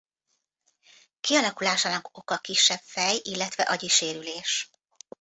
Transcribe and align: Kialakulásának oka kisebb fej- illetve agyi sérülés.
Kialakulásának 1.19 2.17
oka 2.17 2.37
kisebb 2.37 2.79
fej- 2.83 3.21
illetve 3.27 3.63
agyi 3.63 3.87
sérülés. 3.87 4.69